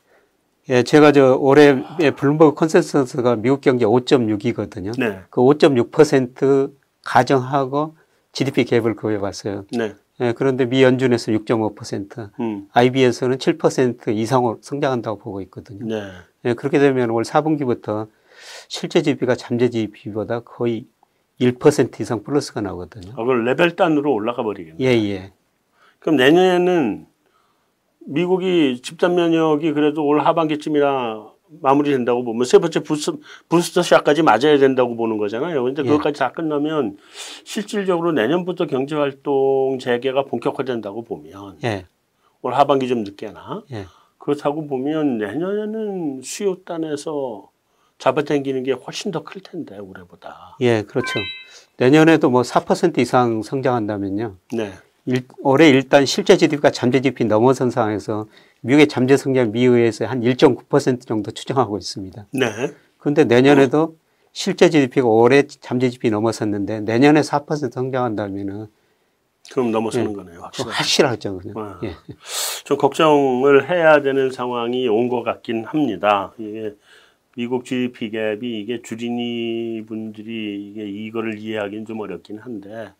[0.68, 1.82] 예, 제가 저 올해
[2.16, 4.98] 블룸버그 컨센서스가 미국 경제 5.6이거든요.
[4.98, 5.20] 네.
[5.30, 6.72] 그5.6%
[7.04, 7.94] 가정하고
[8.36, 9.64] GDP 갭을 그려봤어요.
[9.72, 9.94] 네.
[10.20, 12.68] 예, 그런데 미 연준에서 6.5%, 음.
[12.70, 15.86] IB에서는 7% 이상으로 성장한다고 보고 있거든요.
[15.86, 16.10] 네.
[16.44, 18.08] 예, 그렇게 되면 올 4분기부터
[18.68, 20.84] 실제 GDP가 잠재 GDP보다 거의
[21.40, 23.12] 1% 이상 플러스가 나오거든요.
[23.12, 24.86] 아, 그걸 레벨 단으로 올라가 버리겠네요.
[24.86, 25.32] 예, 예.
[25.98, 27.06] 그럼 내년에는
[28.00, 33.12] 미국이 집단 면역이 그래도 올 하반기쯤이나 마무리된다고 보면 세 번째 부스,
[33.48, 35.62] 부스터 샷까지 맞아야 된다고 보는 거잖아요.
[35.64, 35.86] 근데 예.
[35.86, 36.96] 그것까지 다 끝나면
[37.44, 41.86] 실질적으로 내년부터 경제 활동 재개가 본격화된다고 보면 예.
[42.42, 43.86] 올 하반기 좀 늦게나 예.
[44.18, 47.50] 그렇다고 보면 내년에는 수요단에서
[47.98, 50.56] 잡아당기는 게 훨씬 더 클 텐데 올해보다.
[50.60, 51.12] 예, 그렇죠.
[51.78, 54.36] 내년에도 뭐 4% 이상 성장한다면요.
[54.52, 54.72] 네.
[55.06, 58.26] 일, 올해 일단 실제 GDP가 잠재 GDP 넘어선 상황에서
[58.62, 62.26] 미국의 잠재 성장 미의에서 한 1.9% 정도 추정하고 있습니다.
[62.32, 62.46] 네.
[62.98, 63.96] 그런데 내년에도
[64.32, 68.66] 실제 GDP가 올해 잠재 GDP 넘어섰는데 내년에 4% 성장한다면은
[69.52, 70.40] 그럼 넘어서는 예, 거네요.
[70.42, 70.70] 확실하죠.
[70.72, 71.38] 확실하죠.
[71.38, 71.54] 그냥.
[71.56, 71.94] 아, 예.
[72.64, 76.32] 좀 걱정을 해야 되는 상황이 온 것 같긴 합니다.
[76.36, 76.74] 이게
[77.36, 82.92] 미국 GDP 갭이 이게 주린이 분들이 이게 이거를 이해하기는 좀 어렵긴 한데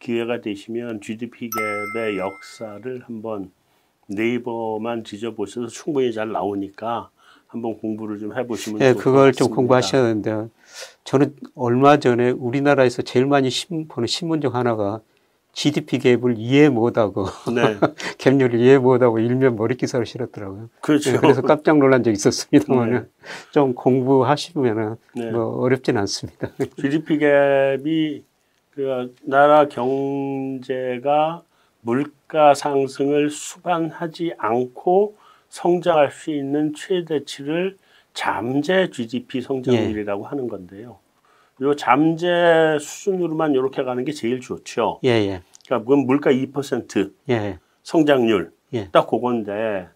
[0.00, 3.52] 기회가 되시면 GDP 갭의 역사를 한번
[4.08, 7.10] 네이버만 뒤져보셔서 충분히 잘 나오니까
[7.46, 10.50] 한번 공부를 좀 해보시면 네, 그걸 좀 공부하셔야 되는데요.
[11.04, 15.02] 저는 얼마 전에 우리나라에서 제일 많이 신, 보는 신문 중 하나가
[15.54, 17.78] GDP 갭을 이해 못하고 네.
[18.18, 20.68] 갭률을 이해 못하고 일면 머리 기사를 실었더라고요.
[20.80, 21.12] 그렇죠.
[21.12, 23.02] 네, 그래서 깜짝 놀란 적이 있었습니다만 네.
[23.52, 25.30] 좀 공부하시면은 네.
[25.30, 26.50] 뭐 어렵진 않습니다.
[26.76, 28.22] GDP 갭이
[28.72, 31.42] 그 나라 경제가
[31.80, 35.16] 물가 상승을 수반하지 않고
[35.48, 37.76] 성장할 수 있는 최대치를
[38.12, 40.28] 잠재 GDP 성장률이라고 예.
[40.28, 40.98] 하는 건데요.
[41.60, 45.00] 요 잠재 수준으로만 이렇게 가는 게 제일 좋죠.
[45.04, 45.42] 예, 예.
[45.64, 47.58] 그러니까 그건 물가 2% 예.
[47.82, 48.88] 성장률 예.
[48.90, 49.88] 딱 그건데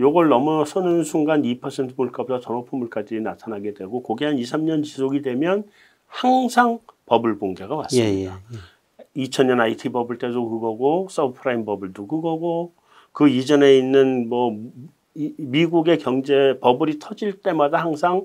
[0.00, 5.22] 요걸 넘어서는 순간 2% 물가보다 더 높은 물가들이 나타나게 되고 그게 한 2, 3년 지속이
[5.22, 5.64] 되면
[6.06, 8.10] 항상 버블 붕괴가 왔습니다.
[8.10, 8.30] 예, 예,
[9.16, 9.62] 2000년 예.
[9.62, 12.72] IT 버블 때도 그거고 서브프라임 버블도 그거고
[13.12, 14.58] 그 이전에 있는 뭐
[15.14, 18.24] 미국의 경제 버블이 터질 때마다 항상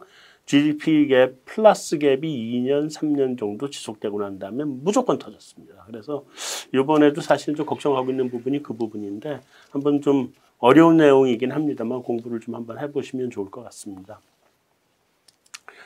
[0.49, 5.83] GDP 갭 플러스 갭이 2년, 3년 정도 지속되고 난 다음에 무조건 터졌습니다.
[5.85, 6.25] 그래서
[6.73, 12.55] 이번에도 사실 좀 걱정하고 있는 부분이 그 부분인데 한번 좀 어려운 내용이긴 합니다만 공부를 좀
[12.55, 14.19] 한번 해보시면 좋을 것 같습니다.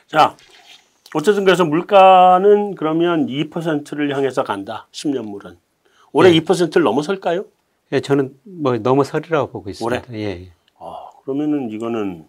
[0.06, 0.34] 자,
[1.14, 4.88] 어쨌든 그래서 물가는 그러면 2%를 향해서 간다.
[4.92, 5.58] 10년물은.
[6.12, 6.40] 올해 네.
[6.40, 7.44] 2%를 넘어설까요?
[7.92, 10.06] 예, 저는 뭐 넘어설이라고 보고 있습니다.
[10.08, 10.18] 올해?
[10.18, 10.52] 예.
[10.78, 12.26] 아, 그러면은 이거는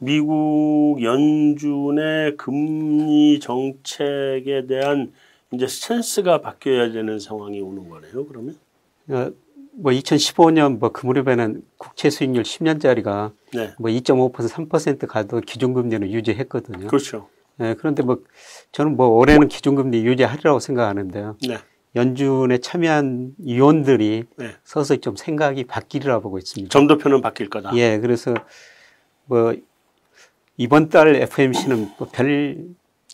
[0.00, 5.12] 미국 연준의 금리 정책에 대한
[5.52, 8.26] 이제 스탠스가 바뀌어야 되는 상황이 오는 거네요.
[8.26, 8.56] 그러면?
[9.08, 9.30] 어,
[9.72, 13.74] 뭐 2015년 뭐 그 무렵에는 국채 수익률 10년짜리가 네.
[13.78, 14.32] 뭐2.5%
[14.68, 16.88] 3% 가도 기준금리는 유지했거든요.
[16.88, 17.28] 그렇죠.
[17.56, 18.18] 네, 그런데 뭐
[18.72, 21.36] 저는 뭐 올해는 기준금리 유지하리라고 생각하는데요.
[21.46, 21.58] 네.
[21.96, 24.50] 연준에 참여한 위원들이 네.
[24.62, 26.70] 서서히 좀 생각이 바뀌리라 보고 있습니다.
[26.70, 27.72] 점도표는 바뀔 거다.
[27.76, 28.34] 예, 그래서
[29.28, 29.54] 뭐
[30.56, 32.56] 이번 달 FMC는 뭐별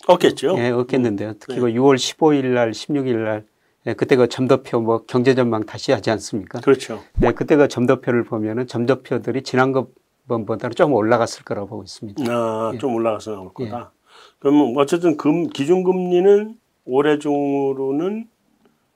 [0.07, 0.57] 없겠죠.
[0.59, 1.35] 예, 없겠는데요.
[1.39, 1.61] 특히 네.
[1.61, 3.45] 6월 15일 날, 16일 날
[3.87, 6.61] 예, 그때 그 점도표 뭐 경제 전망 다시 하지 않습니까?
[6.61, 7.03] 그렇죠.
[7.23, 12.25] 예, 그때 그 점도표를 보면은 점도표들이 지난번보다는 좀 올라갔을 거라고 보고 있습니다.
[12.27, 12.79] 아, 예.
[12.79, 13.93] 좀 올라가서 나올 거다.
[13.93, 14.05] 예.
[14.39, 18.29] 그러면 어쨌든 금 기준금리는 올해 중으로는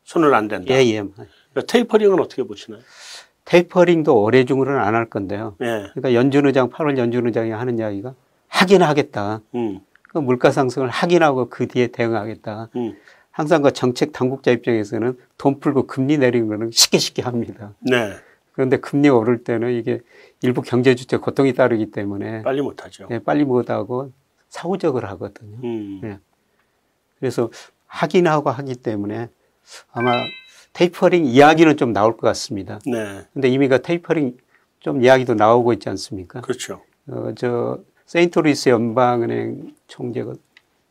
[0.04, 0.72] 손을 안 댄다.
[0.72, 1.02] 예, 예.
[1.02, 2.80] 그러니까 테이퍼링은 어떻게 보시나요?
[3.48, 5.56] 테이퍼링도 올해 중으로는 안 할 건데요.
[5.62, 5.88] 예.
[5.94, 8.14] 그러니까 연준 의장 8월 연준 의장이 하는 이야기가
[8.48, 9.40] 하긴 하겠다.
[9.54, 9.80] 음.
[10.02, 12.68] 그 물가 상승을 확인하고 그 뒤에 대응하겠다.
[12.76, 12.94] 음.
[13.30, 17.72] 항상 그 정책 당국자 입장에서는 돈 풀고 금리 내리는 거는 쉽게 쉽게 합니다.
[17.80, 18.12] 네.
[18.52, 20.00] 그런데 금리 오를 때는 이게
[20.42, 23.06] 일부 경제 주체 고통이 따르기 때문에 빨리 못 하죠.
[23.08, 24.12] 네, 빨리 못 하고
[24.50, 25.56] 사후적으로 하거든요.
[25.64, 26.00] 음.
[26.02, 26.18] 네.
[27.18, 27.50] 그래서
[27.86, 29.28] 확인하고 하기 때문에
[29.92, 30.12] 아마
[30.78, 32.78] 테이퍼링 이야기는 좀 나올 것 같습니다.
[32.86, 33.26] 네.
[33.32, 34.36] 근데 이미 그 테이퍼링
[34.78, 36.40] 좀 이야기도 나오고 있지 않습니까?
[36.40, 36.82] 그렇죠.
[37.08, 40.34] 어, 저 세인트루이스 연방은행 총재가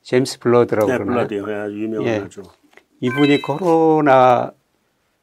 [0.02, 1.28] 제임스 불러드라고 네, 그러나요?
[1.28, 1.72] 불러드요.
[1.72, 2.44] 유명하죠.
[2.44, 2.48] 예.
[3.00, 4.52] 이분이 코로나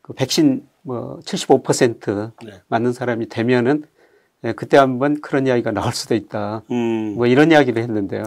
[0.01, 2.63] 그 백신 뭐 75% 네.
[2.69, 3.85] 맞는 사람이 되면은
[4.45, 6.63] 예, 그때 한번 그런 이야기가 나올 수도 있다.
[6.71, 7.15] 음.
[7.17, 8.25] 뭐 이런 이야기를 했는데요.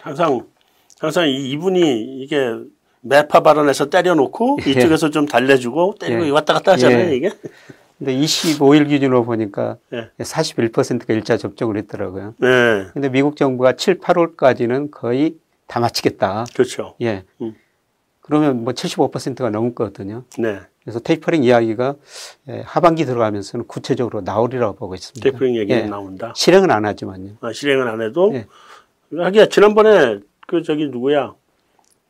[0.00, 0.46] 항상
[0.98, 2.36] 항상 이분이 이게
[3.02, 4.70] 매파 발언에서 때려놓고 예.
[4.70, 6.30] 이쪽에서 좀 달래주고 때리고 예.
[6.30, 7.16] 왔다 갔다 하잖아요, 예.
[7.16, 7.30] 이게.
[7.98, 10.08] 근데 25일 기준으로 보니까 예.
[10.18, 12.34] 41%가 일자 접종을 했더라고요.
[12.38, 12.86] 네.
[12.92, 15.34] 근데 미국 정부가 7, 8월까지는 거의
[15.66, 16.46] 다 마치겠다.
[16.54, 16.94] 그렇죠.
[17.02, 17.24] 예.
[17.42, 17.54] 음.
[18.22, 20.24] 그러면 뭐 75%가 넘거든요.
[20.38, 20.60] 네.
[20.82, 21.94] 그래서 테이퍼링 이야기가
[22.48, 25.22] 예, 하반기 들어가면서는 구체적으로 나오리라고 보고 있습니다.
[25.22, 25.86] 테이퍼링 얘기는 예.
[25.86, 26.32] 나온다.
[26.34, 27.32] 실행은 안 하지만요.
[27.40, 28.32] 아, 실행은 안 해도.
[28.34, 28.46] 예.
[29.14, 31.34] 하기야 지난번에 그 저기 누구야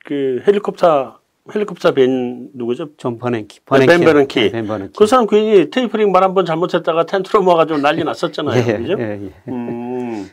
[0.04, 1.18] 그 헬리콥터
[1.54, 2.96] 헬리콥터 벤 누구죠?
[2.96, 3.61] 존 버냉키.
[3.64, 3.87] 버냉키.
[3.86, 4.40] 벤 버냉키.
[4.40, 4.92] 네, 벤 버냉키.
[4.96, 8.54] 그 사람 괜히 테이퍼링 말 한 번 잘못했다가 tantrum 와가지고 난리 났었잖아요.
[8.68, 8.96] 예, 그죠?
[8.98, 9.32] 예, 예.
[9.48, 10.28] 음.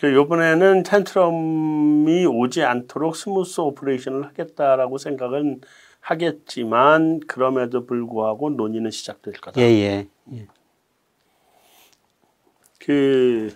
[0.00, 5.60] 그 요번에는 tantrum이 오지 않도록 smooth operation을 하겠다라고 생각은
[6.00, 9.60] 하겠지만 그럼에도 불구하고 논의는 시작될 거다.
[9.60, 10.08] 예, 예.
[10.34, 10.46] 예.
[12.80, 13.54] 그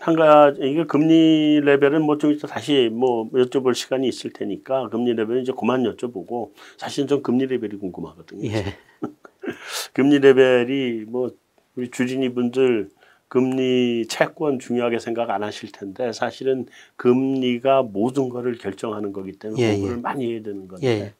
[0.00, 5.14] 한 가지 이게 금리 레벨은 뭐 좀 이따 다시 뭐 여쭤볼 시간이 있을 테니까 금리
[5.14, 8.48] 레벨은 이제 그만 여쭤보고 사실은 좀 금리 레벨이 궁금하거든요.
[8.50, 8.64] 예.
[9.94, 11.30] 금리 레벨이 뭐
[11.76, 12.90] 우리 주진이 분들
[13.28, 19.72] 금리 채권 중요하게 생각 안 하실 텐데 사실은 금리가 모든 거를 결정하는 거기 때문에 예,
[19.72, 20.00] 공부를 예.
[20.00, 21.14] 많이 해야 되는 건데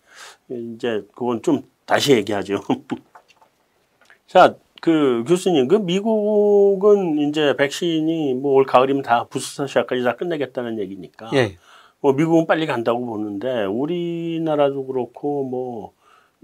[0.50, 0.56] 예.
[0.56, 2.60] 이제 그건 좀 다시 얘기하죠.
[4.26, 10.78] 자, 그 교수님, 그 미국은 이제 백신이 뭐 올 가을이면 다 부스터 샷까지 다 끝내겠다는
[10.78, 11.30] 얘기니까.
[11.34, 11.56] 예.
[12.00, 15.92] 뭐 미국은 빨리 간다고 보는데 우리나라도 그렇고 뭐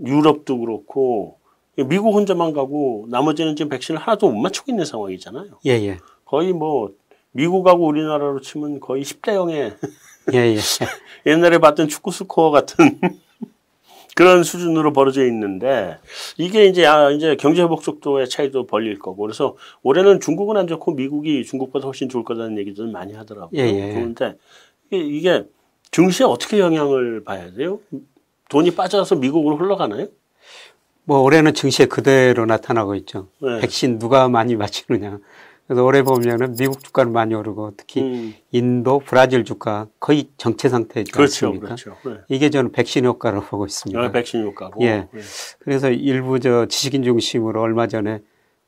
[0.04, 1.38] 유럽도 그렇고
[1.76, 5.58] 미국 혼자만 가고 나머지는 지금 백신을 하나도 못 맞추고 있는 상황이잖아요.
[5.66, 5.98] 예, 예.
[6.24, 6.90] 거의 뭐
[7.32, 9.76] 미국하고 우리나라로 치면 거의 10대 0의
[10.32, 10.56] 예, 예.
[11.30, 12.98] 옛날에 봤던 축구 스코어 같은
[14.14, 15.98] 그런 수준으로 벌어져 있는데
[16.38, 20.92] 이게 이제 아 이제 경제 회복 속도의 차이도 벌릴 거고 그래서 올해는 중국은 안 좋고
[20.92, 23.60] 미국이 중국보다 훨씬 좋을 거라는 얘기들 많이 하더라고요.
[23.60, 23.92] 예, 예.
[23.94, 24.36] 그런데
[24.90, 25.44] 이게, 이게
[25.90, 27.80] 증시에 어떻게 영향을 봐야 돼요?
[28.48, 30.08] 돈이 빠져서 미국으로 흘러가나요?
[31.04, 33.28] 뭐 올해는 증시에 그대로 나타나고 있죠.
[33.40, 33.60] 네.
[33.60, 35.18] 백신 누가 많이 맞히느냐.
[35.66, 38.34] 그래서 올해 보면은 미국 주가는 많이 오르고 특히 음.
[38.50, 41.66] 인도, 브라질 주가 거의 정체 상태지 그렇죠, 않습니까?
[41.66, 41.96] 그렇죠.
[42.04, 42.16] 네.
[42.28, 43.98] 이게 저는 백신 효과를 보고 있습니다.
[43.98, 44.72] 아, 백신 효과로.
[44.80, 44.90] 예.
[44.90, 45.08] 네.
[45.60, 48.20] 그래서 일부 저 지식인 중심으로 얼마 전에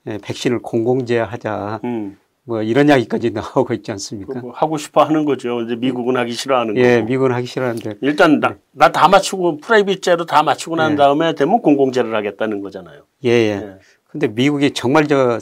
[0.06, 1.80] 예, 백신을 공공재하자.
[1.84, 2.18] 음.
[2.44, 4.40] 뭐 이런 이야기까지 나오고 있지 않습니까?
[4.40, 5.60] 뭐 하고 싶어 하는 거죠.
[5.62, 7.06] 이제 미국은 하기 싫어하는 예, 거고.
[7.08, 7.96] 미국은 하기 싫어하는데.
[8.00, 8.40] 일단
[8.72, 9.08] 나다 네.
[9.08, 10.96] 맞추고 프라이빗제로 다 맞추고 난 예.
[10.96, 13.02] 다음에 되면 공공재를 하겠다는 거잖아요.
[13.24, 13.50] 예, 예.
[13.50, 13.78] 예.
[14.08, 15.38] 근데 미국이 정말 저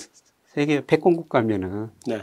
[0.54, 2.22] 세계 패권국 가면은 네.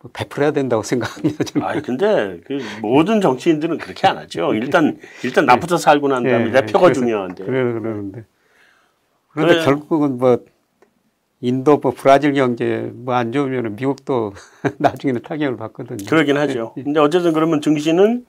[0.00, 1.44] 뭐 베풀어야 된다고 생각합니다.
[1.44, 1.66] 저는.
[1.66, 4.52] 아 근데 그 모든 정치인들은 그렇게 안 하죠.
[4.54, 6.50] 일단 일단 나부터 살고 난 다음에 네.
[6.50, 7.44] 내 표가 그래서, 중요한데.
[7.44, 8.24] 그래 그러는데.
[9.28, 9.64] 그런데 그래.
[9.64, 10.38] 결국은 뭐
[11.40, 14.32] 인도, 뭐 브라질 경제 뭐 안 좋으면 미국도
[14.78, 16.04] 나중에는 타격을 받거든요.
[16.08, 16.74] 그러긴 하죠.
[16.76, 16.82] 예.
[16.82, 18.26] 근데 어쨌든 그러면 증시는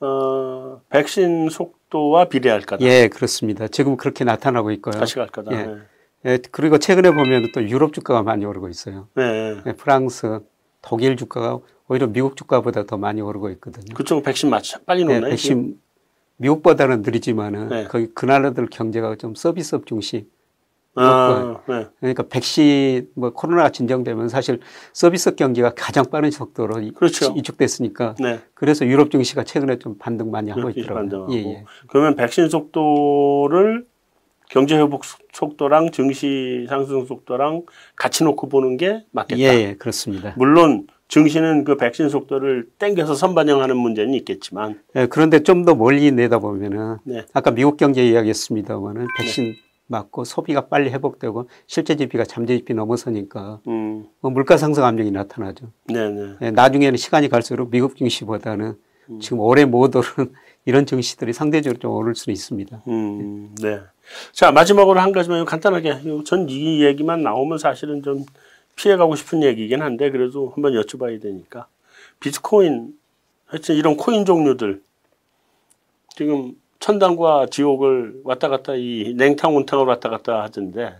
[0.00, 2.84] 어, 백신 속도와 비례할 거다.
[2.84, 3.66] 예, 그렇습니다.
[3.66, 4.92] 지금 그렇게 나타나고 있고요.
[4.92, 5.52] 다시 갈 거다.
[5.52, 5.66] 예.
[5.66, 5.74] 네.
[6.24, 9.08] 예, 그리고 최근에 보면 또 유럽 주가가 많이 오르고 있어요.
[9.14, 9.56] 네.
[9.66, 10.40] 예, 프랑스,
[10.82, 13.94] 독일 주가가 오히려 미국 주가보다 더 많이 오르고 있거든요.
[13.94, 15.20] 그쪽 백신 맞 빨리 놓나요?
[15.22, 15.78] 네, 백신
[16.36, 17.84] 미국보다는 느리지만은 네.
[17.84, 20.26] 거기 그 나라들 경제가 좀 서비스업 중심.
[20.94, 21.86] 아, 네.
[22.00, 24.60] 그러니까 백신 뭐 코로나가 진정되면 사실
[24.92, 27.32] 서비스 경기가 가장 빠른 속도로 그렇죠.
[27.36, 28.40] 이축됐으니까 네.
[28.54, 31.28] 그래서 유럽 증시가 최근에 좀 반등 많이 하고 있더라고요.
[31.30, 31.64] 예, 예.
[31.86, 33.86] 그러면 백신 속도를
[34.48, 37.62] 경제 회복 속도랑 증시 상승 속도랑
[37.96, 39.38] 같이 놓고 보는 게 맞겠다.
[39.40, 40.34] 예, 예 그렇습니다.
[40.36, 44.80] 물론 증시는 그 백신 속도를 땡겨서 선반영하는 문제는 있겠지만.
[44.96, 47.24] 예, 그런데 좀 더 멀리 내다보면은 네.
[47.32, 49.54] 아까 미국 경제 이야기했습니다만은 백신 네.
[49.86, 54.06] 맞고 소비가 빨리 회복되고 실제 지표가 잠재 지표 넘어서니까 음.
[54.20, 55.66] 뭐 물가 상승 압력이 나타나죠.
[55.86, 56.10] 네네.
[56.10, 56.36] 네.
[56.42, 58.76] 예, 나중에는 시간이 갈수록 미국 증시보다는
[59.10, 59.20] 음.
[59.20, 60.06] 지금 올해 못 오른
[60.64, 62.82] 이런 증시들이 상대적으로 좀 오를 수는 있습니다.
[62.88, 63.80] 음, 네.
[64.32, 66.00] 자, 마지막으로 한 가지만 간단하게.
[66.24, 68.24] 전 이 얘기만 나오면 사실은 좀
[68.76, 71.66] 피해가고 싶은 얘기긴 한데, 그래도 한번 여쭤봐야 되니까.
[72.20, 72.94] 비트코인
[73.46, 74.82] 하여튼 이런 코인 종류들
[76.16, 80.96] 지금 천당과 지옥을 왔다 갔다 이 냉탕 온탕을 왔다 갔다 하던데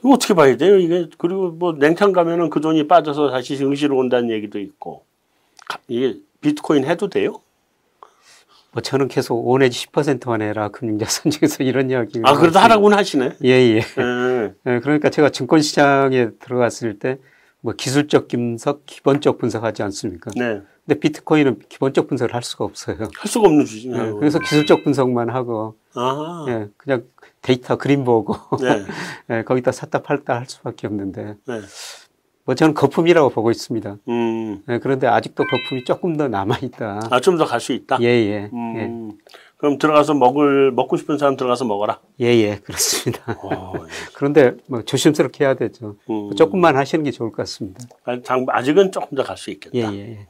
[0.00, 0.78] 이거 어떻게 봐야 돼요?
[0.78, 5.04] 이게 그리고 뭐 냉탕 가면은 그 돈이 빠져서 다시 증시로 온다는 얘기도 있고
[5.88, 7.40] 이게 비트코인 해도 돼요?
[8.74, 12.20] 뭐 저는 계속 5 내지 10%만 해라 금융자산 중에서 이런 이야기.
[12.24, 13.36] 아 그래도 하라고는 하시네.
[13.42, 13.76] 예예.
[13.78, 14.54] 예.
[14.66, 14.80] 예.
[14.80, 17.18] 그러니까 제가 증권시장에 들어갔을 때
[17.64, 20.30] 뭐 기술적 분석, 기본적 분석하지 않습니까?
[20.36, 20.60] 네.
[20.84, 22.98] 근데 비트코인은 기본적 분석을 할 수가 없어요.
[22.98, 23.90] 할 수가 없는 주식.
[23.90, 24.12] 예.
[24.18, 25.74] 그래서 기술적 분석만 하고.
[25.94, 26.44] 아.
[26.48, 26.68] 예.
[26.76, 27.04] 그냥
[27.40, 28.36] 데이터 그림 보고.
[28.58, 28.84] 네.
[29.38, 29.42] 예.
[29.44, 31.36] 거기다 샀다 팔다 할 수밖에 없는데.
[31.46, 31.60] 네.
[32.44, 33.96] 뭐 저는 거품이라고 보고 있습니다.
[34.08, 34.62] 음.
[34.66, 37.00] 네, 그런데 아직도 거품이 조금 더 남아 있다.
[37.10, 37.98] 아, 좀 더 갈 수 있다.
[38.02, 38.76] 예, 예, 음.
[38.76, 39.34] 예.
[39.56, 42.00] 그럼 들어가서 먹을 먹고 싶은 사람 들어가서 먹어라.
[42.20, 43.38] 예, 예, 그렇습니다.
[43.42, 43.88] 오, 어, 예.
[44.14, 45.96] 그런데 뭐 조심스럽게 해야 되죠.
[46.10, 46.34] 음.
[46.36, 47.80] 조금만 하시는 게 좋을 것 같습니다.
[48.48, 49.74] 아직은 조금 더 갈 수 있겠다.
[49.76, 50.04] 예, 예.
[50.04, 50.26] 네.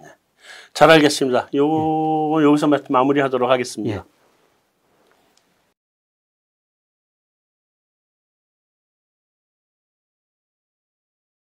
[0.73, 1.49] 잘 알겠습니다.
[1.57, 2.45] 요 예.
[2.45, 3.97] 여기서 마무리하도록 하겠습니다.
[3.97, 4.03] 예.